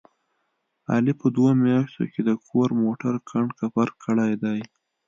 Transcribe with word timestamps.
علي 0.91 1.13
په 1.21 1.27
دوه 1.35 1.51
میاشتو 1.63 2.03
کې 2.11 2.21
د 2.23 2.31
کور 2.47 2.69
موټر 2.83 3.13
کنډ 3.29 3.49
کپر 3.59 3.87
کړی 4.03 4.31
دی. 4.43 4.59